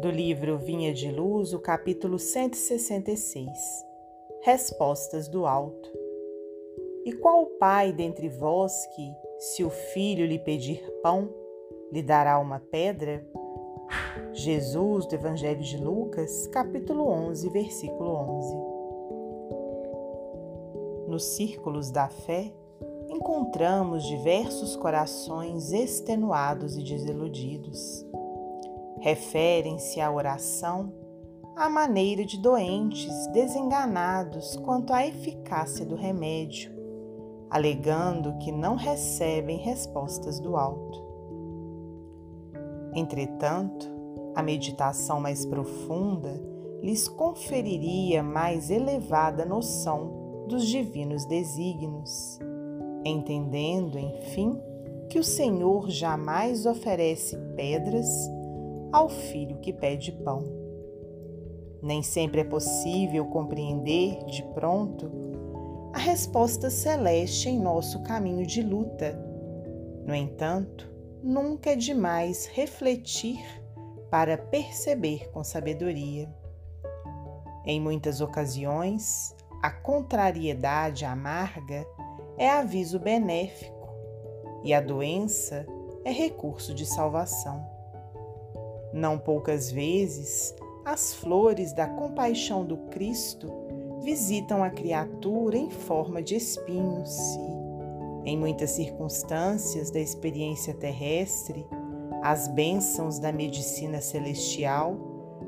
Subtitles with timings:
[0.00, 3.50] do livro Vinha de Luz, o capítulo 166
[4.40, 5.92] Respostas do Alto.
[7.04, 11.28] E qual pai dentre vós que, se o filho lhe pedir pão,
[11.92, 13.22] lhe dará uma pedra?
[14.32, 18.56] Jesus, do Evangelho de Lucas, capítulo 11, versículo 11.
[21.08, 22.50] Nos círculos da fé,
[23.10, 28.08] encontramos diversos corações extenuados e desiludidos
[29.00, 30.92] referem-se à oração
[31.56, 36.72] à maneira de doentes desenganados quanto à eficácia do remédio,
[37.50, 41.04] alegando que não recebem respostas do alto.
[42.94, 43.86] Entretanto,
[44.34, 46.40] a meditação mais profunda
[46.82, 52.38] lhes conferiria mais elevada noção dos divinos desígnios,
[53.04, 54.58] entendendo, enfim,
[55.10, 58.08] que o Senhor jamais oferece pedras
[58.92, 60.44] ao filho que pede pão.
[61.82, 65.10] Nem sempre é possível compreender de pronto
[65.92, 69.18] a resposta celeste em nosso caminho de luta.
[70.04, 70.90] No entanto,
[71.22, 73.40] nunca é demais refletir
[74.10, 76.28] para perceber com sabedoria.
[77.64, 81.86] Em muitas ocasiões, a contrariedade amarga
[82.36, 83.88] é aviso benéfico
[84.64, 85.66] e a doença
[86.04, 87.79] é recurso de salvação.
[88.92, 93.48] Não poucas vezes, as flores da compaixão do Cristo
[94.02, 97.16] visitam a criatura em forma de espinhos
[98.24, 101.66] e, em muitas circunstâncias da experiência terrestre,
[102.22, 104.96] as bênçãos da medicina celestial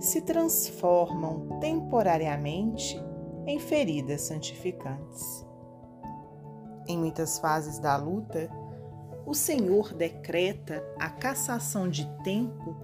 [0.00, 3.00] se transformam temporariamente
[3.46, 5.46] em feridas santificantes.
[6.88, 8.50] Em muitas fases da luta,
[9.24, 12.76] o Senhor decreta a cassação de tempo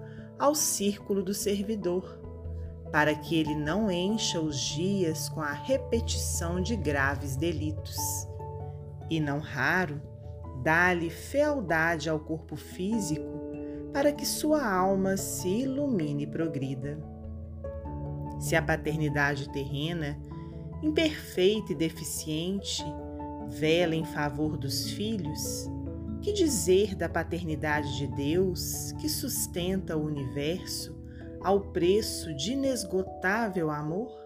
[0.43, 2.19] ao círculo do servidor,
[2.91, 7.97] para que ele não encha os dias com a repetição de graves delitos.
[9.09, 10.03] E não raro,
[10.61, 13.25] dá-lhe fealdade ao corpo físico
[13.93, 16.99] para que sua alma se ilumine e progrida.
[18.41, 20.19] Se a paternidade terrena,
[20.83, 22.85] imperfeita e deficiente,
[23.49, 25.71] vela em favor dos filhos,
[26.23, 30.97] que dizer da paternidade de Deus que sustenta o universo
[31.41, 34.17] ao preço de inesgotável amor?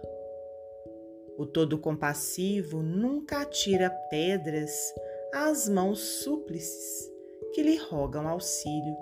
[1.38, 4.72] O Todo-Compassivo nunca atira pedras
[5.32, 7.10] às mãos súplices
[7.54, 8.94] que lhe rogam auxílio.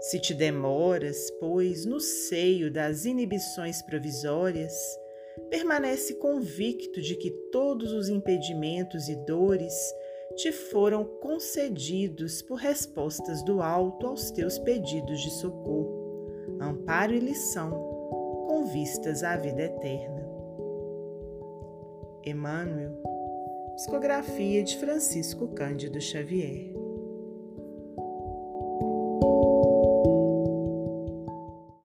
[0.00, 4.74] Se te demoras, pois, no seio das inibições provisórias,
[5.50, 9.74] permanece convicto de que todos os impedimentos e dores
[10.40, 16.26] te foram concedidos por respostas do alto aos teus pedidos de socorro,
[16.58, 17.70] amparo e lição,
[18.48, 20.26] com vistas à vida eterna.
[22.24, 22.96] Emmanuel,
[23.74, 26.79] psicografia de Francisco Cândido Xavier.